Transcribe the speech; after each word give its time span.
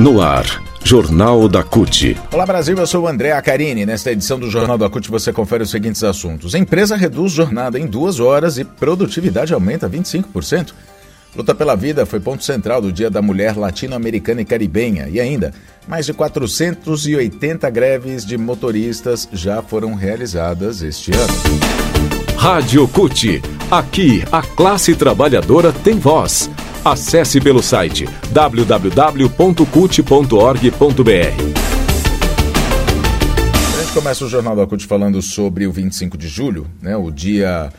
No 0.00 0.22
ar, 0.22 0.62
Jornal 0.84 1.48
da 1.48 1.64
CUT. 1.64 2.16
Olá 2.32 2.46
Brasil, 2.46 2.78
eu 2.78 2.86
sou 2.86 3.02
o 3.02 3.08
André 3.08 3.32
Acarini. 3.32 3.84
Nesta 3.84 4.12
edição 4.12 4.38
do 4.38 4.48
Jornal 4.48 4.78
da 4.78 4.88
CUT 4.88 5.10
você 5.10 5.32
confere 5.32 5.64
os 5.64 5.70
seguintes 5.70 6.04
assuntos. 6.04 6.54
A 6.54 6.58
empresa 6.58 6.94
reduz 6.94 7.32
jornada 7.32 7.80
em 7.80 7.86
duas 7.88 8.20
horas 8.20 8.58
e 8.58 8.64
produtividade 8.64 9.52
aumenta 9.52 9.90
25%. 9.90 10.72
Luta 11.34 11.52
pela 11.52 11.74
Vida 11.74 12.06
foi 12.06 12.20
ponto 12.20 12.44
central 12.44 12.80
do 12.80 12.92
Dia 12.92 13.10
da 13.10 13.20
Mulher 13.20 13.56
Latino-Americana 13.56 14.40
e 14.40 14.44
Caribenha. 14.44 15.08
E 15.08 15.18
ainda, 15.18 15.52
mais 15.88 16.06
de 16.06 16.14
480 16.14 17.68
greves 17.68 18.24
de 18.24 18.38
motoristas 18.38 19.28
já 19.32 19.62
foram 19.62 19.94
realizadas 19.94 20.80
este 20.80 21.10
ano. 21.12 21.34
Rádio 22.36 22.86
CUT. 22.86 23.42
Aqui, 23.68 24.22
a 24.30 24.42
classe 24.42 24.94
trabalhadora 24.94 25.72
tem 25.72 25.98
voz. 25.98 26.48
Acesse 26.90 27.38
pelo 27.38 27.62
site 27.62 28.08
gente 33.82 33.92
começa 33.92 34.24
o 34.24 34.28
Jornal 34.28 34.56
da 34.56 34.66
CUT 34.66 34.86
falando 34.86 35.20
sobre 35.20 35.66
o 35.66 35.72
25 35.72 36.16
de 36.16 36.28
julho, 36.28 36.66
né, 36.80 36.96
o 36.96 37.10
Dia 37.10 37.70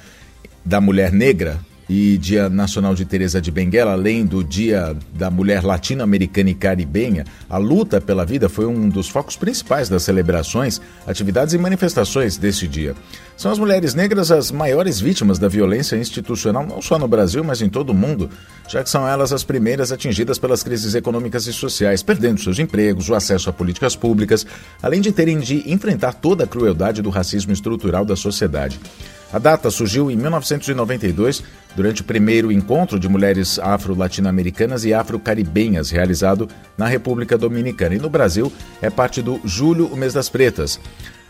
da 0.64 0.80
Mulher 0.80 1.12
Negra, 1.12 1.60
e 1.90 2.20
Dia 2.20 2.48
Nacional 2.50 2.94
de 2.94 3.04
Teresa 3.04 3.42
de 3.42 3.50
Benguela, 3.50 3.94
além 3.94 4.24
do 4.24 4.44
Dia 4.44 4.96
da 5.12 5.32
Mulher 5.32 5.64
Latino-Americana 5.64 6.52
e 6.52 6.54
Caribenha, 6.54 7.26
a 7.50 7.58
luta 7.58 8.00
pela 8.00 8.24
vida 8.24 8.48
foi 8.48 8.68
um 8.68 8.88
dos 8.88 9.10
focos 9.10 9.36
principais 9.36 9.90
das 9.90 10.04
celebrações, 10.04 10.80
atividades 11.08 11.56
e 11.56 11.58
manifestações 11.58 12.38
deste 12.38 12.68
dia. 12.68 12.96
São 13.36 13.52
as 13.52 13.58
mulheres 13.58 13.96
negras 13.96 14.30
as 14.30 14.52
maiores 14.52 15.00
vítimas 15.00 15.40
da 15.40 15.48
violência 15.48 15.96
institucional, 15.96 16.64
não 16.64 16.80
só 16.80 17.00
no 17.00 17.08
Brasil, 17.08 17.44
mas 17.44 17.60
em 17.60 17.70
todo 17.70 17.90
o 17.90 17.96
mundo, 17.96 18.30
já 18.68 18.84
que 18.84 18.90
são 18.90 19.08
elas 19.08 19.34
as 19.34 19.44
primeiras 19.44 19.92
atingidas 19.92 20.38
pelas 20.38 20.62
crises 20.62 20.94
econômicas 20.94 21.48
e 21.48 21.54
sociais, 21.54 22.04
perdendo 22.04 22.40
seus 22.40 22.60
empregos, 22.60 23.10
o 23.10 23.16
acesso 23.16 23.50
a 23.50 23.54
políticas 23.54 23.96
públicas, 23.96 24.46
além 24.84 25.02
de 25.02 25.12
terem 25.12 25.40
de 25.40 25.72
enfrentar 25.72 26.14
toda 26.14 26.44
a 26.44 26.48
crueldade 26.48 27.02
do 27.02 27.10
racismo 27.10 27.52
estrutural 27.52 28.06
da 28.06 28.16
sociedade. 28.16 28.80
A 29.32 29.38
data 29.38 29.70
surgiu 29.70 30.10
em 30.10 30.16
1992, 30.16 31.44
durante 31.76 32.02
o 32.02 32.06
primeiro 32.06 32.52
encontro 32.52 33.00
de 33.00 33.08
mulheres 33.08 33.60
afro-latino-americanas 33.60 34.86
e 34.86 34.94
afro-caribenhas, 34.94 35.92
realizado 35.92 36.50
na 36.76 36.88
República 36.88 37.38
Dominicana. 37.38 37.94
E 37.94 38.00
no 38.00 38.10
Brasil, 38.10 38.52
é 38.82 38.90
parte 38.90 39.22
do 39.22 39.40
Julho, 39.46 39.86
o 39.86 39.96
mês 39.96 40.14
das 40.14 40.30
pretas. 40.30 40.80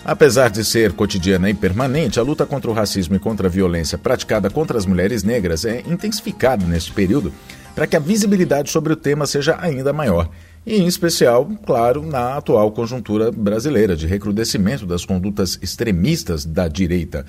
Apesar 0.05 0.49
de 0.49 0.63
ser 0.63 0.93
cotidiana 0.93 1.49
e 1.49 1.53
permanente, 1.53 2.21
a 2.21 2.23
luta 2.23 2.45
contra 2.45 2.71
o 2.71 2.73
racismo 2.73 3.17
e 3.17 3.19
contra 3.19 3.47
a 3.47 3.51
violência 3.51 3.97
praticada 3.97 4.49
contra 4.49 4.77
as 4.77 4.85
mulheres 4.85 5.23
negras 5.23 5.65
é 5.65 5.83
intensificada 5.85 6.65
neste 6.65 6.93
período 6.93 7.33
para 7.75 7.85
que 7.85 7.97
a 7.97 7.99
visibilidade 7.99 8.69
sobre 8.69 8.93
o 8.93 8.95
tema 8.95 9.27
seja 9.27 9.57
ainda 9.59 9.91
maior. 9.91 10.29
E, 10.65 10.77
em 10.77 10.87
especial, 10.87 11.45
claro, 11.65 12.05
na 12.05 12.37
atual 12.37 12.71
conjuntura 12.71 13.29
brasileira 13.29 13.95
de 13.95 14.07
recrudescimento 14.07 14.85
das 14.85 15.03
condutas 15.03 15.59
extremistas 15.61 16.45
da 16.45 16.69
direita. 16.69 17.25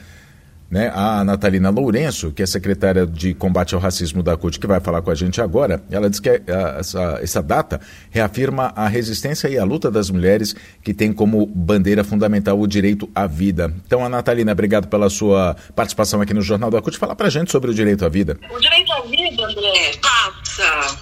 Né? 0.70 0.90
A 0.94 1.24
Natalina 1.24 1.68
Lourenço, 1.68 2.30
que 2.30 2.42
é 2.42 2.46
secretária 2.46 3.06
de 3.06 3.34
combate 3.34 3.74
ao 3.74 3.80
racismo 3.80 4.22
da 4.22 4.36
CUT, 4.36 4.60
que 4.60 4.66
vai 4.66 4.80
falar 4.80 5.02
com 5.02 5.10
a 5.10 5.14
gente 5.14 5.40
agora, 5.40 5.82
ela 5.90 6.08
diz 6.08 6.20
que 6.20 6.28
é, 6.28 6.42
essa, 6.78 7.18
essa 7.20 7.42
data 7.42 7.80
reafirma 8.10 8.72
a 8.76 8.86
resistência 8.86 9.48
e 9.48 9.58
a 9.58 9.64
luta 9.64 9.90
das 9.90 10.10
mulheres 10.10 10.54
que 10.82 10.94
tem 10.94 11.12
como 11.12 11.44
bandeira 11.46 12.04
fundamental 12.04 12.60
o 12.60 12.68
direito 12.68 13.10
à 13.14 13.26
vida. 13.26 13.74
Então, 13.84 14.04
a 14.04 14.08
Natalina, 14.08 14.52
obrigado 14.52 14.86
pela 14.86 15.10
sua 15.10 15.56
participação 15.74 16.20
aqui 16.20 16.32
no 16.32 16.42
Jornal 16.42 16.70
da 16.70 16.80
CUT. 16.80 16.96
Fala 16.98 17.16
pra 17.16 17.28
gente 17.28 17.50
sobre 17.50 17.70
o 17.70 17.74
direito 17.74 18.04
à 18.04 18.08
vida. 18.08 18.38
O 18.48 18.60
direito 18.60 18.92
à 18.92 19.00
vida, 19.02 19.44
André, 19.44 19.92
passa 20.00 20.98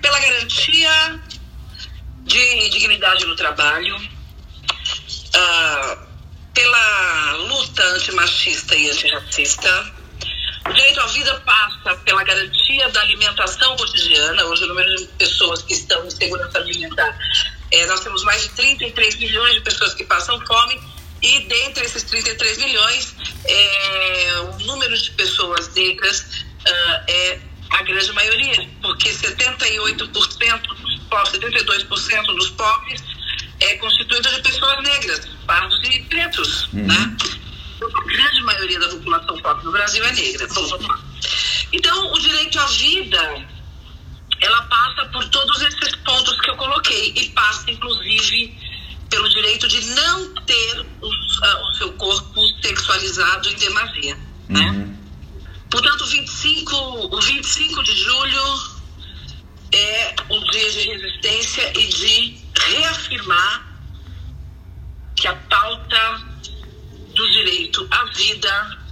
pela 0.00 0.20
garantia 0.20 1.20
de 2.24 2.70
dignidade 2.70 3.26
no 3.26 3.34
trabalho, 3.34 3.96
uh, 3.96 6.13
pela 6.74 7.32
luta 7.36 7.82
antimachista 7.94 8.74
e 8.74 8.90
antirracista. 8.90 9.94
O 10.66 10.72
direito 10.72 11.00
à 11.00 11.06
vida 11.06 11.34
passa 11.40 11.94
pela 12.04 12.24
garantia 12.24 12.88
da 12.88 13.00
alimentação 13.02 13.76
cotidiana. 13.76 14.44
Hoje, 14.46 14.64
o 14.64 14.66
número 14.68 14.96
de 14.96 15.06
pessoas 15.18 15.62
que 15.62 15.74
estão 15.74 16.04
em 16.06 16.10
segurança 16.10 16.58
alimentar, 16.58 17.16
é, 17.70 17.86
nós 17.86 18.00
temos 18.00 18.24
mais 18.24 18.42
de 18.42 18.48
33 18.50 19.16
milhões 19.16 19.54
de 19.54 19.60
pessoas 19.60 19.94
que 19.94 20.04
passam 20.04 20.40
fome, 20.46 20.80
e 21.22 21.40
dentre 21.40 21.84
esses 21.84 22.02
33 22.04 22.58
milhões, 22.58 23.14
é, 23.44 24.34
o 24.40 24.64
número 24.64 24.96
de 24.96 25.10
pessoas 25.12 25.72
negras 25.74 26.20
uh, 26.20 27.04
é 27.08 27.38
a 27.70 27.82
grande 27.82 28.12
maioria, 28.12 28.68
porque 28.82 29.10
78% 29.10 30.06
dos 30.12 30.26
pobres, 31.08 31.32
72% 31.32 32.26
dos 32.26 32.50
pobres 32.50 33.13
é 33.64 33.76
constituído 33.78 34.28
de 34.28 34.42
pessoas 34.42 34.82
negras, 34.82 35.28
pardos 35.46 35.80
e 35.84 36.00
pretos, 36.02 36.72
uhum. 36.72 36.86
né? 36.86 37.16
A 37.82 38.04
grande 38.04 38.42
maioria 38.42 38.78
da 38.78 38.88
população 38.88 39.36
pobre 39.42 39.64
no 39.64 39.72
Brasil 39.72 40.04
é 40.04 40.12
negra. 40.12 40.46
Bom, 40.48 40.66
vamos 40.66 40.86
lá. 40.86 40.98
Então, 41.72 42.12
o 42.12 42.18
direito 42.18 42.58
à 42.58 42.66
vida, 42.66 43.46
ela 44.40 44.62
passa 44.62 45.06
por 45.06 45.28
todos 45.28 45.62
esses 45.62 45.96
pontos 45.96 46.40
que 46.40 46.50
eu 46.50 46.56
coloquei 46.56 47.12
e 47.16 47.28
passa, 47.30 47.70
inclusive, 47.70 48.56
pelo 49.10 49.28
direito 49.28 49.68
de 49.68 49.84
não 49.86 50.34
ter 50.44 50.86
o, 51.00 51.06
uh, 51.06 51.68
o 51.68 51.74
seu 51.74 51.92
corpo 51.94 52.40
sexualizado 52.62 53.48
em 53.48 53.54
demasia, 53.56 54.18
né? 54.48 54.60
uhum. 54.60 54.72
né? 54.72 54.96
Portanto, 55.70 56.06
25, 56.06 56.76
o 56.76 57.20
25 57.20 57.82
de 57.82 57.96
julho 57.96 58.74
é 59.72 60.14
um 60.30 60.40
dia 60.44 60.70
de 60.70 60.80
resistência 60.88 61.72
e 61.76 61.86
de 61.88 62.43
reafirmar 62.68 63.74
que 65.16 65.28
a 65.28 65.34
pauta 65.34 66.22
do 67.14 67.30
direito 67.30 67.86
à 67.90 68.04
vida 68.16 68.84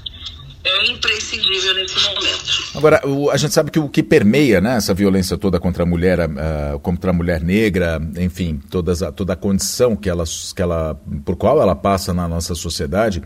é 0.64 0.86
imprescindível 0.86 1.74
nesse 1.74 2.00
momento. 2.04 2.62
Agora, 2.76 3.06
o, 3.06 3.30
a 3.30 3.36
gente 3.36 3.52
sabe 3.52 3.70
que 3.70 3.80
o 3.80 3.88
que 3.88 4.02
permeia 4.02 4.60
né, 4.60 4.76
essa 4.76 4.94
violência 4.94 5.36
toda 5.36 5.58
contra 5.58 5.82
a 5.82 5.86
mulher, 5.86 6.20
uh, 6.20 6.78
contra 6.80 7.10
a 7.10 7.12
mulher 7.12 7.42
negra, 7.42 8.00
enfim, 8.16 8.60
todas, 8.70 9.00
toda 9.16 9.32
a 9.32 9.36
condição 9.36 9.96
que 9.96 10.08
ela, 10.08 10.24
que 10.24 10.62
ela, 10.62 10.94
por 11.24 11.36
qual 11.36 11.60
ela 11.60 11.74
passa 11.74 12.14
na 12.14 12.28
nossa 12.28 12.54
sociedade, 12.54 13.22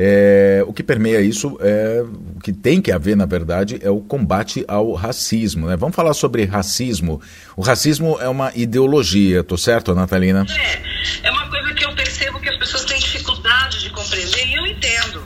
é, 0.00 0.62
o 0.64 0.72
que 0.72 0.84
permeia 0.84 1.20
isso, 1.20 1.58
é, 1.60 2.04
o 2.36 2.38
que 2.38 2.52
tem 2.52 2.80
que 2.80 2.92
haver, 2.92 3.16
na 3.16 3.26
verdade, 3.26 3.80
é 3.82 3.90
o 3.90 4.00
combate 4.00 4.64
ao 4.68 4.92
racismo. 4.92 5.66
Né? 5.66 5.76
Vamos 5.76 5.96
falar 5.96 6.14
sobre 6.14 6.44
racismo. 6.44 7.20
O 7.56 7.62
racismo 7.62 8.16
é 8.20 8.28
uma 8.28 8.52
ideologia, 8.54 9.42
tô 9.42 9.58
certo, 9.58 9.92
Natalina? 9.96 10.46
É, 10.48 11.26
é 11.26 11.30
uma 11.32 11.50
coisa 11.50 11.74
que 11.74 11.84
eu 11.84 11.92
percebo 11.96 12.38
que 12.38 12.48
as 12.48 12.56
pessoas 12.58 12.84
têm 12.84 12.96
dificuldade 13.00 13.80
de 13.80 13.90
compreender, 13.90 14.46
e 14.46 14.54
eu 14.54 14.66
entendo. 14.68 15.20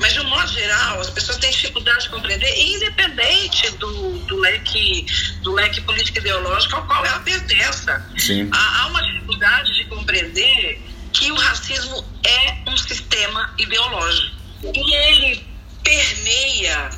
Mas, 0.00 0.12
de 0.12 0.18
um 0.18 0.28
modo 0.28 0.48
geral, 0.48 1.00
as 1.00 1.10
pessoas 1.10 1.38
têm 1.38 1.52
dificuldade 1.52 2.02
de 2.02 2.08
compreender, 2.08 2.52
independente 2.58 3.70
do, 3.76 4.18
do, 4.26 4.40
leque, 4.40 5.06
do 5.42 5.52
leque 5.52 5.80
político 5.82 6.18
ideológico 6.18 6.74
ao 6.74 6.84
qual 6.84 7.06
ela 7.06 7.20
pertença. 7.20 8.04
Sim. 8.16 8.48
Há, 8.50 8.82
há 8.82 8.86
uma 8.88 9.02
dificuldade 9.02 9.72
de 9.72 9.84
compreender 9.84 10.95
que 11.16 11.32
o 11.32 11.34
racismo 11.34 12.04
é 12.24 12.70
um 12.70 12.76
sistema 12.76 13.54
ideológico 13.58 14.36
e 14.62 14.94
ele 14.94 15.46
permeia 15.82 16.90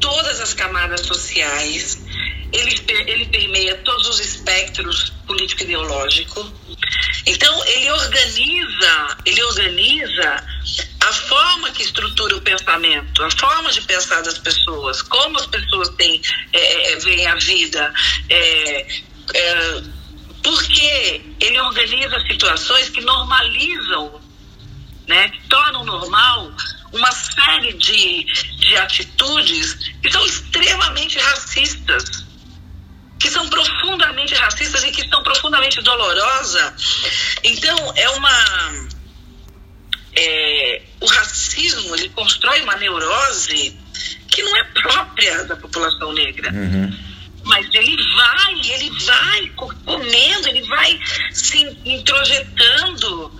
todas 0.00 0.40
as 0.40 0.52
camadas 0.52 1.00
sociais, 1.00 2.04
ele, 2.52 2.76
ele 3.06 3.26
permeia 3.26 3.74
todos 3.78 4.06
os 4.08 4.20
espectros 4.20 5.14
político-ideológico. 5.26 6.52
Então, 7.26 7.64
ele 7.66 7.90
organiza, 7.90 9.16
ele 9.24 9.42
organiza 9.42 10.44
a 11.00 11.12
forma 11.12 11.70
que 11.70 11.82
estrutura 11.82 12.36
o 12.36 12.40
pensamento, 12.42 13.22
a 13.22 13.30
forma 13.30 13.70
de 13.72 13.80
pensar 13.82 14.22
das 14.22 14.38
pessoas, 14.38 15.00
como 15.02 15.38
as 15.38 15.46
pessoas 15.46 15.88
têm, 15.96 16.20
é, 16.52 16.92
é 16.92 16.96
veem 16.96 17.26
a 17.26 17.34
vida, 17.36 17.94
é, 18.28 18.86
é, 19.34 19.82
porque 20.48 21.20
ele 21.40 21.60
organiza 21.60 22.18
situações 22.20 22.88
que 22.88 23.02
normalizam, 23.02 24.18
né, 25.06 25.30
tornam 25.46 25.84
normal 25.84 26.50
uma 26.90 27.12
série 27.12 27.74
de, 27.74 28.24
de 28.56 28.76
atitudes 28.78 29.74
que 30.02 30.10
são 30.10 30.24
extremamente 30.24 31.18
racistas, 31.18 32.24
que 33.20 33.28
são 33.28 33.46
profundamente 33.50 34.34
racistas 34.36 34.84
e 34.84 34.90
que 34.90 35.06
são 35.06 35.22
profundamente 35.22 35.82
dolorosas. 35.82 36.72
Então, 37.44 37.92
é 37.94 38.08
uma. 38.08 38.88
É, 40.16 40.82
o 41.00 41.06
racismo 41.06 41.94
ele 41.94 42.08
constrói 42.08 42.62
uma 42.62 42.76
neurose 42.76 43.78
que 44.30 44.42
não 44.42 44.56
é 44.56 44.64
própria 44.64 45.44
da 45.44 45.56
população 45.56 46.14
negra. 46.14 46.50
Uhum 46.50 47.07
mas 47.58 47.74
ele 47.74 47.96
vai, 48.14 48.54
ele 48.72 48.90
vai 49.04 49.50
comendo, 49.84 50.48
ele 50.48 50.62
vai 50.68 50.98
se 51.32 51.76
introjetando. 51.84 53.32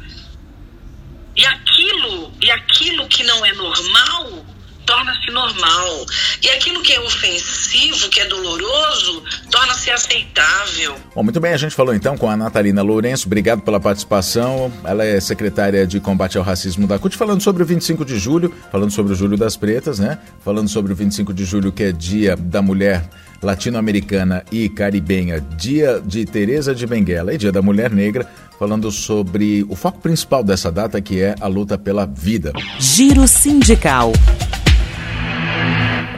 E 1.37 1.47
aquilo, 1.47 2.33
e 2.43 2.51
aquilo 2.51 3.07
que 3.07 3.23
não 3.23 3.47
é 3.47 3.53
normal 3.53 4.45
torna-se 4.85 5.31
normal. 5.31 6.07
E 6.43 6.49
aquilo 6.49 6.83
que 6.83 6.95
é 6.95 7.01
ofensivo, 7.01 8.09
que 8.09 8.21
é 8.21 8.25
doloroso, 8.25 9.23
torna-se 9.51 9.91
aceitável. 9.91 10.97
Bom, 11.15 11.23
muito 11.23 11.39
bem, 11.39 11.53
a 11.53 11.59
gente 11.59 11.75
falou 11.77 11.95
então 11.95 12.17
com 12.17 12.29
a 12.29 12.37
Natalina 12.37 12.83
Lourenço. 12.83 13.27
Obrigado 13.27 13.61
pela 13.61 13.79
participação. 13.79 14.73
Ela 14.83 15.05
é 15.05 15.21
secretária 15.21 15.87
de 15.87 16.01
combate 16.01 16.39
ao 16.39 16.43
racismo 16.43 16.87
da 16.87 16.99
CUT, 16.99 17.17
falando 17.17 17.43
sobre 17.43 17.63
o 17.63 17.67
25 17.67 18.03
de 18.03 18.19
julho, 18.19 18.53
falando 18.73 18.91
sobre 18.91 19.13
o 19.13 19.17
Julho 19.17 19.37
das 19.37 19.59
Pretas, 19.59 19.99
né? 19.99 20.19
Falando 20.43 20.69
sobre 20.69 20.93
o 20.93 20.97
25 20.97 21.35
de 21.35 21.45
julho, 21.45 21.71
que 21.71 21.83
é 21.83 21.93
dia 21.93 22.35
da 22.35 22.63
mulher 22.63 23.09
latino-americana 23.43 24.45
e 24.51 24.69
caribenha, 24.69 25.41
dia 25.57 26.03
de 26.05 26.25
Teresa 26.25 26.75
de 26.75 26.87
Benguela 26.87 27.33
e 27.33 27.39
dia 27.39 27.53
da 27.53 27.63
mulher 27.63 27.91
negra, 27.91 28.27
falando 28.59 28.91
sobre 28.91 29.65
o 29.69 29.77
foco 29.77 30.01
principal 30.01 30.43
dessa 30.43 30.71
data, 30.71 31.01
que 31.01 31.21
é 31.21 31.35
a 31.41 31.47
luta 31.47 31.79
pela 31.79 32.07
vida. 32.07 32.53
Giro 32.79 33.27
Sindical. 33.29 34.13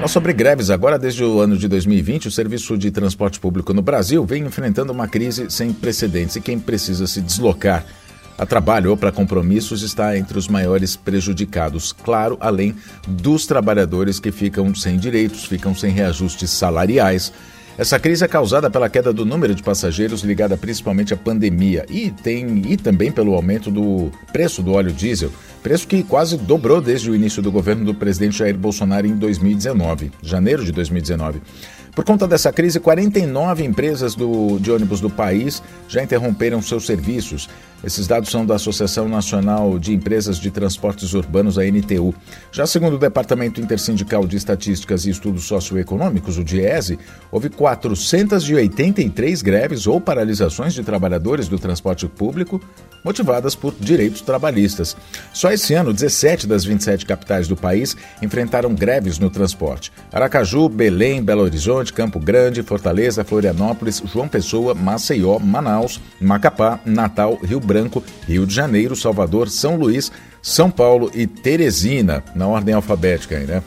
Sobre 0.08 0.32
greves, 0.32 0.70
agora 0.70 0.98
desde 0.98 1.22
o 1.22 1.40
ano 1.40 1.56
de 1.56 1.68
2020, 1.68 2.28
o 2.28 2.30
serviço 2.30 2.76
de 2.76 2.90
transporte 2.90 3.38
público 3.38 3.74
no 3.74 3.82
Brasil 3.82 4.24
vem 4.24 4.44
enfrentando 4.44 4.92
uma 4.92 5.06
crise 5.06 5.50
sem 5.50 5.72
precedentes 5.72 6.36
e 6.36 6.40
quem 6.40 6.58
precisa 6.58 7.06
se 7.06 7.20
deslocar 7.20 7.84
a 8.40 8.46
trabalho 8.46 8.90
ou 8.90 8.96
para 8.96 9.12
compromissos 9.12 9.82
está 9.82 10.16
entre 10.16 10.38
os 10.38 10.48
maiores 10.48 10.96
prejudicados, 10.96 11.92
claro, 11.92 12.38
além 12.40 12.74
dos 13.06 13.46
trabalhadores 13.46 14.18
que 14.18 14.32
ficam 14.32 14.74
sem 14.74 14.98
direitos, 14.98 15.44
ficam 15.44 15.74
sem 15.74 15.92
reajustes 15.92 16.48
salariais. 16.48 17.34
Essa 17.76 17.98
crise 17.98 18.24
é 18.24 18.28
causada 18.28 18.70
pela 18.70 18.88
queda 18.88 19.12
do 19.12 19.26
número 19.26 19.54
de 19.54 19.62
passageiros 19.62 20.22
ligada 20.22 20.56
principalmente 20.56 21.12
à 21.12 21.18
pandemia 21.18 21.84
e 21.90 22.10
tem 22.10 22.62
e 22.66 22.78
também 22.78 23.12
pelo 23.12 23.34
aumento 23.34 23.70
do 23.70 24.10
preço 24.32 24.62
do 24.62 24.72
óleo 24.72 24.90
diesel, 24.90 25.30
preço 25.62 25.86
que 25.86 26.02
quase 26.02 26.38
dobrou 26.38 26.80
desde 26.80 27.10
o 27.10 27.14
início 27.14 27.42
do 27.42 27.52
governo 27.52 27.84
do 27.84 27.94
presidente 27.94 28.38
Jair 28.38 28.56
Bolsonaro 28.56 29.06
em 29.06 29.16
2019, 29.16 30.12
janeiro 30.22 30.64
de 30.64 30.72
2019. 30.72 31.42
Por 31.94 32.04
conta 32.04 32.26
dessa 32.26 32.52
crise, 32.52 32.78
49 32.78 33.64
empresas 33.64 34.14
do, 34.14 34.58
de 34.60 34.70
ônibus 34.70 35.00
do 35.00 35.10
país 35.10 35.62
já 35.88 36.02
interromperam 36.02 36.62
seus 36.62 36.86
serviços. 36.86 37.48
Esses 37.82 38.06
dados 38.06 38.30
são 38.30 38.44
da 38.44 38.56
Associação 38.56 39.08
Nacional 39.08 39.78
de 39.78 39.94
Empresas 39.94 40.38
de 40.38 40.50
Transportes 40.50 41.14
Urbanos, 41.14 41.58
a 41.58 41.64
NTU. 41.64 42.14
Já 42.52 42.66
segundo 42.66 42.96
o 42.96 42.98
Departamento 42.98 43.60
Intersindical 43.60 44.26
de 44.26 44.36
Estatísticas 44.36 45.06
e 45.06 45.10
Estudos 45.10 45.44
Socioeconômicos, 45.44 46.36
o 46.36 46.44
DIESE, 46.44 46.98
houve 47.32 47.48
483 47.48 49.40
greves 49.40 49.86
ou 49.86 50.00
paralisações 50.00 50.74
de 50.74 50.82
trabalhadores 50.82 51.48
do 51.48 51.58
transporte 51.58 52.06
público 52.06 52.60
motivadas 53.04 53.54
por 53.54 53.74
direitos 53.78 54.20
trabalhistas. 54.20 54.96
Só 55.32 55.50
esse 55.50 55.74
ano, 55.74 55.92
17 55.92 56.46
das 56.46 56.64
27 56.64 57.06
capitais 57.06 57.48
do 57.48 57.56
país 57.56 57.96
enfrentaram 58.20 58.74
greves 58.74 59.18
no 59.18 59.30
transporte. 59.30 59.92
Aracaju, 60.12 60.68
Belém, 60.68 61.22
Belo 61.22 61.42
Horizonte, 61.42 61.92
Campo 61.92 62.18
Grande, 62.18 62.62
Fortaleza, 62.62 63.24
Florianópolis, 63.24 64.02
João 64.04 64.28
Pessoa, 64.28 64.74
Maceió, 64.74 65.38
Manaus, 65.38 66.00
Macapá, 66.20 66.78
Natal, 66.84 67.38
Rio 67.42 67.60
Branco, 67.70 68.02
Rio 68.26 68.44
de 68.44 68.52
Janeiro, 68.52 68.96
Salvador, 68.96 69.48
São 69.48 69.76
Luís, 69.76 70.10
São 70.42 70.68
Paulo 70.68 71.08
e 71.14 71.24
Teresina, 71.24 72.24
na 72.34 72.48
ordem 72.48 72.74
alfabética 72.74 73.36
aí, 73.36 73.46
né? 73.46 73.62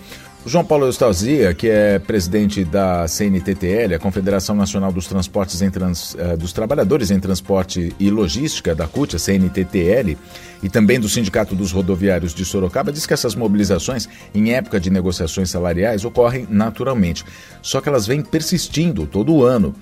O 0.45 0.49
João 0.49 0.65
Paulo 0.65 0.85
Eustazia, 0.85 1.53
que 1.53 1.69
é 1.69 1.97
presidente 1.99 2.65
da 2.65 3.07
CNTTL, 3.07 3.95
a 3.95 3.99
Confederação 3.99 4.53
Nacional 4.53 4.91
dos 4.91 5.07
Transportes 5.07 5.61
em 5.61 5.69
Trans, 5.69 6.15
uh, 6.15 6.35
dos 6.35 6.51
Trabalhadores 6.51 7.11
em 7.11 7.17
Transporte 7.17 7.95
e 7.97 8.09
Logística 8.09 8.75
da 8.75 8.85
CUT, 8.85 9.15
a 9.15 9.19
CNTTL, 9.19 10.17
e 10.61 10.67
também 10.67 10.99
do 10.99 11.07
Sindicato 11.07 11.55
dos 11.55 11.71
Rodoviários 11.71 12.33
de 12.33 12.43
Sorocaba, 12.43 12.91
diz 12.91 13.05
que 13.05 13.13
essas 13.13 13.35
mobilizações, 13.35 14.09
em 14.35 14.51
época 14.51 14.81
de 14.81 14.89
negociações 14.89 15.49
salariais, 15.49 16.03
ocorrem 16.03 16.45
naturalmente, 16.49 17.23
só 17.61 17.79
que 17.79 17.87
elas 17.87 18.05
vêm 18.05 18.21
persistindo 18.21 19.07
todo 19.07 19.45
ano. 19.45 19.73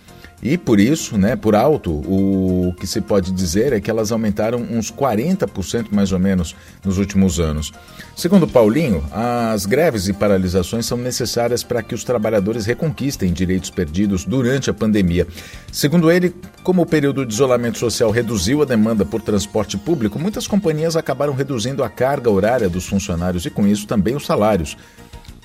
E 0.43 0.57
por 0.57 0.79
isso, 0.79 1.17
né, 1.17 1.35
por 1.35 1.55
alto, 1.55 1.91
o 1.91 2.73
que 2.79 2.87
se 2.87 2.99
pode 2.99 3.31
dizer 3.31 3.73
é 3.73 3.79
que 3.79 3.91
elas 3.91 4.11
aumentaram 4.11 4.59
uns 4.59 4.91
40% 4.91 5.87
mais 5.91 6.11
ou 6.11 6.17
menos 6.17 6.55
nos 6.83 6.97
últimos 6.97 7.39
anos. 7.39 7.71
Segundo 8.15 8.47
Paulinho, 8.47 9.03
as 9.11 9.67
greves 9.67 10.07
e 10.07 10.13
paralisações 10.13 10.85
são 10.85 10.97
necessárias 10.97 11.63
para 11.63 11.83
que 11.83 11.93
os 11.93 12.03
trabalhadores 12.03 12.65
reconquistem 12.65 13.31
direitos 13.31 13.69
perdidos 13.69 14.25
durante 14.25 14.69
a 14.69 14.73
pandemia. 14.73 15.27
Segundo 15.71 16.09
ele, 16.09 16.33
como 16.63 16.81
o 16.81 16.85
período 16.87 17.23
de 17.25 17.33
isolamento 17.33 17.77
social 17.77 18.09
reduziu 18.09 18.63
a 18.63 18.65
demanda 18.65 19.05
por 19.05 19.21
transporte 19.21 19.77
público, 19.77 20.17
muitas 20.17 20.47
companhias 20.47 20.95
acabaram 20.95 21.33
reduzindo 21.33 21.83
a 21.83 21.89
carga 21.89 22.31
horária 22.31 22.69
dos 22.69 22.87
funcionários 22.87 23.45
e, 23.45 23.49
com 23.51 23.67
isso, 23.67 23.85
também 23.85 24.15
os 24.15 24.25
salários. 24.25 24.75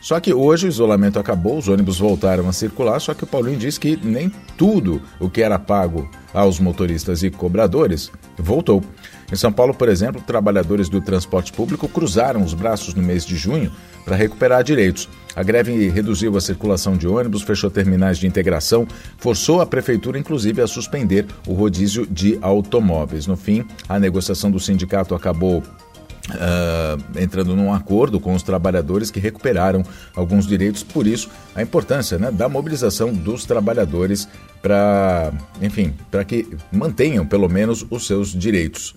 Só 0.07 0.21
que 0.21 0.33
hoje 0.33 0.69
o 0.69 0.69
isolamento 0.69 1.19
acabou, 1.19 1.59
os 1.59 1.67
ônibus 1.67 1.99
voltaram 1.99 2.49
a 2.49 2.53
circular, 2.53 3.01
só 3.01 3.13
que 3.13 3.25
o 3.25 3.27
Paulinho 3.27 3.59
diz 3.59 3.77
que 3.77 3.99
nem 4.01 4.31
tudo 4.57 5.03
o 5.19 5.29
que 5.29 5.43
era 5.43 5.59
pago 5.59 6.09
aos 6.33 6.61
motoristas 6.61 7.25
e 7.25 7.31
cobradores 7.31 8.13
voltou. 8.39 8.85
Em 9.33 9.35
São 9.35 9.53
Paulo, 9.53 9.75
por 9.75 9.89
exemplo, 9.89 10.23
trabalhadores 10.25 10.89
do 10.89 11.01
transporte 11.01 11.53
público 11.53 11.89
cruzaram 11.89 12.45
os 12.45 12.55
braços 12.55 12.95
no 12.95 13.03
mês 13.03 13.27
de 13.27 13.37
junho 13.37 13.73
para 14.05 14.15
recuperar 14.15 14.63
direitos. 14.63 15.09
A 15.35 15.43
greve 15.43 15.89
reduziu 15.89 16.37
a 16.37 16.41
circulação 16.41 16.97
de 16.97 17.09
ônibus, 17.09 17.43
fechou 17.43 17.69
terminais 17.69 18.17
de 18.17 18.29
integração, 18.29 18.87
forçou 19.19 19.61
a 19.61 19.67
prefeitura, 19.67 20.21
inclusive, 20.21 20.63
a 20.63 20.69
suspender 20.69 21.27
o 21.49 21.53
rodízio 21.53 22.07
de 22.07 22.39
automóveis. 22.41 23.27
No 23.27 23.37
fim, 23.37 23.65
a 23.89 23.99
negociação 23.99 24.53
do 24.53 24.61
sindicato 24.61 25.17
acabou 25.17 25.65
Uh, 26.29 27.21
entrando 27.21 27.55
num 27.55 27.73
acordo 27.73 28.19
com 28.19 28.35
os 28.35 28.43
trabalhadores 28.43 29.13
que 29.13 29.21
recuperaram 29.21 29.85
alguns 30.13 30.45
direitos, 30.45 30.83
por 30.83 31.07
isso 31.07 31.31
a 31.55 31.63
importância 31.63 32.19
né, 32.19 32.33
da 32.33 32.49
mobilização 32.49 33.13
dos 33.13 33.45
trabalhadores 33.45 34.29
para, 34.61 35.33
enfim, 35.63 35.95
para 36.11 36.25
que 36.25 36.49
mantenham 36.73 37.25
pelo 37.25 37.49
menos 37.49 37.87
os 37.89 38.09
seus 38.09 38.31
direitos. 38.31 38.93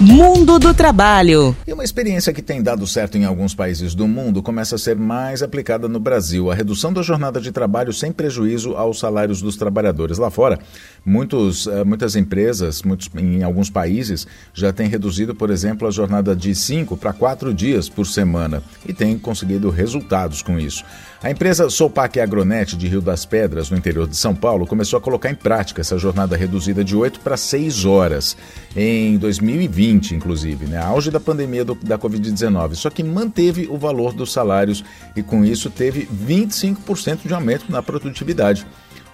Mundo 0.00 0.60
do 0.60 0.72
Trabalho. 0.72 1.56
E 1.66 1.72
uma 1.72 1.82
experiência 1.82 2.32
que 2.32 2.40
tem 2.40 2.62
dado 2.62 2.86
certo 2.86 3.18
em 3.18 3.24
alguns 3.24 3.52
países 3.52 3.96
do 3.96 4.06
mundo 4.06 4.40
começa 4.40 4.76
a 4.76 4.78
ser 4.78 4.94
mais 4.94 5.42
aplicada 5.42 5.88
no 5.88 5.98
Brasil. 5.98 6.52
A 6.52 6.54
redução 6.54 6.92
da 6.92 7.02
jornada 7.02 7.40
de 7.40 7.50
trabalho 7.50 7.92
sem 7.92 8.12
prejuízo 8.12 8.76
aos 8.76 9.00
salários 9.00 9.42
dos 9.42 9.56
trabalhadores. 9.56 10.16
Lá 10.16 10.30
fora, 10.30 10.60
muitos, 11.04 11.66
eh, 11.66 11.82
muitas 11.82 12.14
empresas, 12.14 12.80
muitos, 12.84 13.10
em 13.16 13.42
alguns 13.42 13.70
países, 13.70 14.24
já 14.54 14.72
têm 14.72 14.88
reduzido, 14.88 15.34
por 15.34 15.50
exemplo, 15.50 15.88
a 15.88 15.90
jornada 15.90 16.36
de 16.36 16.54
cinco 16.54 16.96
para 16.96 17.12
quatro 17.12 17.52
dias 17.52 17.88
por 17.88 18.06
semana 18.06 18.62
e 18.86 18.92
têm 18.92 19.18
conseguido 19.18 19.68
resultados 19.68 20.42
com 20.42 20.60
isso. 20.60 20.84
A 21.20 21.32
empresa 21.32 21.68
Sopac 21.68 22.20
Agronet 22.20 22.76
de 22.76 22.86
Rio 22.86 23.00
das 23.00 23.26
Pedras, 23.26 23.70
no 23.70 23.76
interior 23.76 24.06
de 24.06 24.16
São 24.16 24.36
Paulo, 24.36 24.64
começou 24.64 24.96
a 24.96 25.00
colocar 25.00 25.28
em 25.28 25.34
prática 25.34 25.80
essa 25.80 25.98
jornada 25.98 26.36
reduzida 26.36 26.84
de 26.84 26.94
8 26.94 27.18
para 27.18 27.36
6 27.36 27.84
horas 27.84 28.36
em 28.76 29.18
2020, 29.18 30.14
inclusive, 30.14 30.66
né? 30.66 30.78
auge 30.78 31.10
da 31.10 31.18
pandemia 31.18 31.64
do, 31.64 31.74
da 31.74 31.98
Covid-19. 31.98 32.76
Só 32.76 32.88
que 32.88 33.02
manteve 33.02 33.66
o 33.68 33.76
valor 33.76 34.12
dos 34.12 34.32
salários 34.32 34.84
e, 35.16 35.20
com 35.20 35.44
isso, 35.44 35.70
teve 35.70 36.06
25% 36.06 37.26
de 37.26 37.34
aumento 37.34 37.64
na 37.68 37.82
produtividade. 37.82 38.64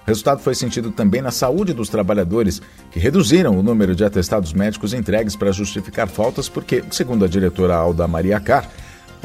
O 0.03 0.05
resultado 0.05 0.43
foi 0.43 0.53
sentido 0.53 0.91
também 0.91 1.23
na 1.23 1.31
saúde 1.31 1.73
dos 1.73 1.89
trabalhadores, 1.89 2.61
que 2.91 2.99
reduziram 2.99 3.57
o 3.57 3.63
número 3.63 3.95
de 3.95 4.05
atestados 4.05 4.53
médicos 4.53 4.93
entregues 4.93 5.35
para 5.35 5.51
justificar 5.51 6.07
faltas, 6.07 6.47
porque, 6.47 6.83
segundo 6.91 7.25
a 7.25 7.27
diretora 7.27 7.75
Alda 7.75 8.07
Maria 8.07 8.39
Carr, 8.39 8.69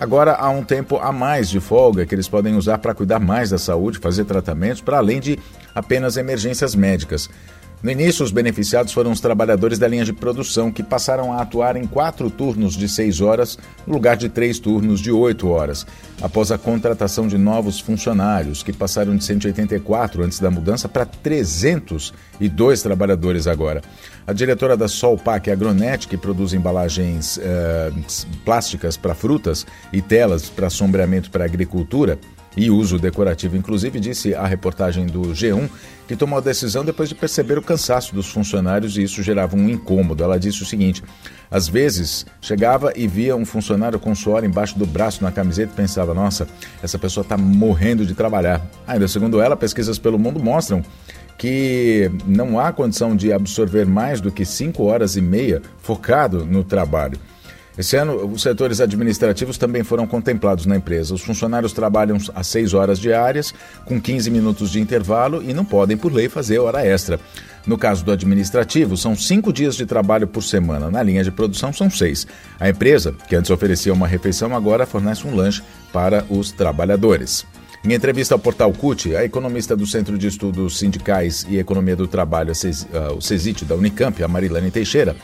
Agora 0.01 0.33
há 0.33 0.49
um 0.49 0.65
tempo 0.65 0.97
a 0.97 1.13
mais 1.13 1.51
de 1.51 1.61
folga 1.61 2.07
que 2.07 2.15
eles 2.15 2.27
podem 2.27 2.57
usar 2.57 2.79
para 2.79 2.95
cuidar 2.95 3.21
mais 3.21 3.51
da 3.51 3.59
saúde, 3.59 3.99
fazer 3.99 4.25
tratamentos, 4.25 4.81
para 4.81 4.97
além 4.97 5.21
de 5.21 5.39
apenas 5.75 6.17
emergências 6.17 6.75
médicas. 6.75 7.29
No 7.83 7.91
início, 7.91 8.23
os 8.23 8.31
beneficiados 8.31 8.93
foram 8.93 9.11
os 9.11 9.21
trabalhadores 9.21 9.79
da 9.79 9.89
linha 9.89 10.05
de 10.05 10.13
produção, 10.13 10.71
que 10.71 10.83
passaram 10.83 11.33
a 11.33 11.41
atuar 11.41 11.77
em 11.77 11.87
quatro 11.87 12.29
turnos 12.29 12.75
de 12.75 12.87
seis 12.87 13.23
horas, 13.23 13.59
no 13.87 13.95
lugar 13.95 14.19
de 14.19 14.29
três 14.29 14.59
turnos 14.59 15.01
de 15.01 15.11
oito 15.11 15.49
horas, 15.49 15.87
após 16.21 16.53
a 16.53 16.59
contratação 16.59 17.27
de 17.27 17.39
novos 17.39 17.81
funcionários, 17.81 18.63
que 18.63 18.71
passaram 18.71 19.17
de 19.17 19.25
184 19.25 20.23
antes 20.23 20.39
da 20.39 20.51
mudança 20.51 20.91
para 20.91 21.07
302 21.07 22.83
trabalhadores 22.83 23.47
agora. 23.47 23.81
A 24.27 24.35
diretora 24.35 24.77
da 24.77 24.87
Solpac 24.87 25.51
Agronet, 25.51 26.07
que 26.07 26.19
produz 26.19 26.53
embalagens 26.53 27.41
eh, 27.43 27.91
plásticas 28.45 28.99
para 28.99 29.15
frutas 29.15 29.67
e 29.91 30.03
telas 30.03 30.51
para 30.51 30.69
sombreamento 30.69 31.31
para 31.31 31.47
agricultura, 31.47 32.19
e 32.57 32.71
uso 32.71 32.99
decorativo. 32.99 33.57
Inclusive, 33.57 34.01
disse 34.01 34.35
a 34.35 34.47
reportagem 34.47 35.07
do 35.07 35.23
G1 35.23 35.69
que 36.09 36.17
tomou 36.17 36.39
a 36.39 36.43
decisão 36.43 36.85
depois 36.85 37.09
de 37.09 37.15
perceber 37.15 37.57
o 37.57 37.63
cansaço 37.63 38.15
dos 38.15 38.27
funcionários 38.27 38.97
e 38.97 39.03
isso 39.05 39.23
gerava 39.23 39.57
um 39.57 39.69
incômodo. 39.69 40.25
Ela 40.25 40.39
disse 40.39 40.63
o 40.63 40.67
seguinte: 40.67 41.03
às 41.51 41.69
vezes 41.69 42.27
chegava 42.41 42.93
e 42.97 43.07
via 43.07 43.37
um 43.37 43.45
funcionário 43.45 43.99
com 43.99 44.15
suor 44.15 44.45
embaixo 44.45 44.79
do 44.79 44.87
braço 44.87 45.23
na 45.23 45.31
camiseta 45.31 45.73
e 45.73 45.77
pensava: 45.77 46.13
nossa, 46.13 46.49
essa 46.83 46.99
pessoa 46.99 47.23
está 47.23 47.37
morrendo 47.37 48.05
de 48.05 48.15
trabalhar. 48.15 48.61
Ainda 48.87 49.07
segundo 49.07 49.41
ela, 49.41 49.57
pesquisas 49.57 49.99
pelo 49.99 50.19
mundo 50.19 50.41
mostram 50.43 50.83
que 51.39 52.11
não 52.27 52.61
há 52.61 52.71
condição 52.71 53.17
de 53.17 53.33
absorver 53.33 53.87
mais 53.87 54.21
do 54.21 54.31
que 54.31 54.45
cinco 54.45 54.85
horas 54.85 55.17
e 55.17 55.23
meia 55.23 55.63
focado 55.79 56.45
no 56.45 56.63
trabalho. 56.63 57.19
Esse 57.81 57.97
ano, 57.97 58.27
os 58.27 58.43
setores 58.43 58.79
administrativos 58.79 59.57
também 59.57 59.83
foram 59.83 60.07
contemplados 60.07 60.67
na 60.67 60.77
empresa. 60.77 61.15
Os 61.15 61.23
funcionários 61.23 61.73
trabalham 61.73 62.19
às 62.35 62.47
6 62.49 62.75
horas 62.75 62.99
diárias, 62.99 63.55
com 63.87 63.99
15 63.99 64.31
minutos 64.31 64.71
de 64.71 64.79
intervalo 64.79 65.43
e 65.43 65.55
não 65.55 65.65
podem, 65.65 65.97
por 65.97 66.13
lei, 66.13 66.29
fazer 66.29 66.59
hora 66.59 66.85
extra. 66.85 67.19
No 67.67 67.79
caso 67.79 68.05
do 68.05 68.13
administrativo, 68.13 68.99
são 68.99 69.17
cinco 69.17 69.51
dias 69.51 69.77
de 69.77 69.87
trabalho 69.87 70.27
por 70.27 70.43
semana. 70.43 70.91
Na 70.91 71.03
linha 71.03 71.25
de 71.25 71.31
produção, 71.31 71.73
são 71.73 71.89
seis. 71.89 72.27
A 72.59 72.69
empresa, 72.69 73.15
que 73.27 73.35
antes 73.35 73.51
oferecia 73.51 73.95
uma 73.95 74.07
refeição, 74.07 74.55
agora 74.55 74.85
fornece 74.85 75.27
um 75.27 75.35
lanche 75.35 75.63
para 75.91 76.23
os 76.29 76.53
trabalhadores. 76.53 77.47
Em 77.83 77.95
entrevista 77.95 78.35
ao 78.35 78.39
portal 78.39 78.71
CUT, 78.75 79.17
a 79.17 79.25
economista 79.25 79.75
do 79.75 79.87
Centro 79.87 80.19
de 80.19 80.27
Estudos 80.27 80.79
Sindicais 80.79 81.47
e 81.49 81.57
Economia 81.57 81.97
do 81.97 82.07
Trabalho, 82.07 82.53
ah, 82.93 83.13
o 83.15 83.23
CESIT 83.23 83.65
da 83.65 83.75
Unicamp, 83.75 84.23
a 84.23 84.29
Marilane 84.29 84.71
Teixeira, 84.71 85.17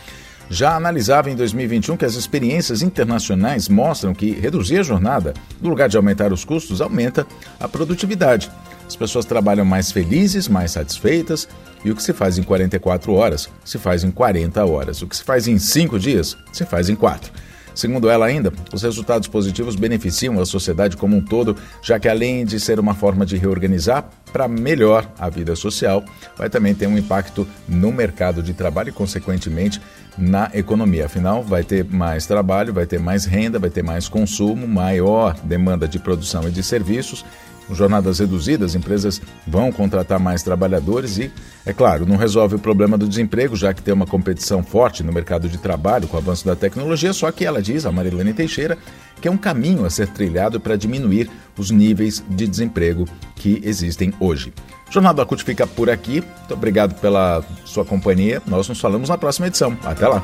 já 0.49 0.77
analisava 0.77 1.31
em 1.31 1.37
2021 1.37 1.97
que 1.97 2.05
as 2.05 2.15
experiências 2.15 2.83
internacionais 2.83 3.69
mostram 3.69 4.15
que 4.15 4.31
reduzir 4.31 4.79
a 4.79 4.83
jornada, 4.83 5.35
no 5.61 5.69
lugar 5.69 5.89
de 5.89 5.97
aumentar 5.97 6.33
os 6.33 6.45
custos, 6.45 6.81
aumenta 6.81 7.27
a 7.59 7.69
produtividade. 7.69 8.51
As 8.87 8.95
pessoas 8.95 9.25
trabalham 9.25 9.65
mais 9.65 9.91
felizes, 9.91 10.49
mais 10.49 10.73
satisfeitas, 10.73 11.49
e 11.85 11.91
o 11.91 11.97
que 11.97 12.03
se 12.03 12.13
faz 12.13 12.39
em 12.39 12.43
44 12.43 13.13
horas 13.13 13.49
se 13.65 13.79
faz 13.79 14.05
em 14.05 14.11
40 14.11 14.65
horas. 14.65 15.03
O 15.03 15.07
que 15.07 15.17
se 15.17 15.25
faz 15.25 15.49
em 15.49 15.59
5 15.59 15.99
dias 15.99 16.37
se 16.53 16.65
faz 16.65 16.89
em 16.89 16.95
4. 16.95 17.33
Segundo 17.77 18.09
ela 18.09 18.25
ainda, 18.25 18.51
os 18.73 18.83
resultados 18.83 19.29
positivos 19.29 19.77
beneficiam 19.77 20.41
a 20.41 20.47
sociedade 20.47 20.97
como 20.97 21.15
um 21.15 21.21
todo, 21.21 21.55
já 21.83 22.01
que 22.01 22.09
além 22.09 22.47
de 22.47 22.59
ser 22.59 22.81
uma 22.81 22.95
forma 22.95 23.27
de 23.27 23.37
reorganizar 23.37 24.09
para 24.33 24.49
melhor 24.49 25.07
a 25.19 25.29
vida 25.29 25.55
social, 25.55 26.03
vai 26.39 26.49
também 26.49 26.75
ter 26.75 26.87
um 26.87 26.97
impacto 26.97 27.47
no 27.69 27.93
mercado 27.93 28.43
de 28.43 28.55
trabalho 28.55 28.89
e, 28.89 28.93
consequentemente, 28.93 29.79
na 30.17 30.51
economia. 30.55 31.05
Afinal, 31.05 31.43
vai 31.43 31.63
ter 31.63 31.85
mais 31.85 32.25
trabalho, 32.25 32.73
vai 32.73 32.87
ter 32.87 32.99
mais 32.99 33.27
renda, 33.27 33.59
vai 33.59 33.69
ter 33.69 33.83
mais 33.83 34.09
consumo, 34.09 34.67
maior 34.67 35.37
demanda 35.45 35.87
de 35.87 35.99
produção 35.99 36.49
e 36.49 36.51
de 36.51 36.63
serviços 36.63 37.27
com 37.67 37.75
jornadas 37.75 38.19
reduzidas, 38.19 38.75
empresas 38.75 39.21
vão 39.47 39.73
contratar 39.73 40.19
mais 40.19 40.43
trabalhadores 40.43 41.19
e, 41.19 41.31
é 41.65 41.73
claro, 41.73 42.07
não 42.07 42.17
resolve 42.17 42.57
o 42.57 42.59
problema 42.59 42.97
do 42.97 43.09
desemprego, 43.09 43.57
já 43.57 43.75
que 43.75 43.83
tem 43.83 43.93
uma 43.93 44.07
competição 44.07 44.63
forte 44.63 45.03
no 45.03 45.13
mercado 45.13 45.49
de 45.49 45.59
trabalho 45.59 46.07
com 46.07 46.17
o 46.17 46.21
avanço 46.21 46.47
da 46.47 46.57
tecnologia, 46.57 47.13
só 47.13 47.31
que 47.33 47.45
ela 47.45 47.61
diz, 47.61 47.87
a 47.87 47.93
Marilene 47.93 48.33
Teixeira, 48.33 48.79
que 49.21 49.29
é 49.29 49.31
um 49.31 49.37
caminho 49.37 49.85
a 49.85 49.91
ser 49.91 50.09
trilhado 50.09 50.61
para 50.61 50.77
diminuir 50.77 51.31
os 51.57 51.71
níveis 51.71 52.23
de 52.29 52.47
desemprego 52.47 53.07
que 53.35 53.61
existem 53.65 54.13
hoje. 54.21 54.53
O 54.89 54.93
Jornal 54.93 55.15
da 55.15 55.27
CUT 55.27 55.43
fica 55.43 55.67
por 55.67 55.91
aqui. 55.91 56.21
Muito 56.21 56.55
obrigado 56.55 56.95
pela 57.01 57.43
sua 57.65 57.85
companhia. 57.85 58.41
Nós 58.47 58.69
nos 58.69 58.81
falamos 58.81 59.09
na 59.09 59.19
próxima 59.19 59.49
edição. 59.49 59.77
Até 59.83 60.07
lá. 60.07 60.23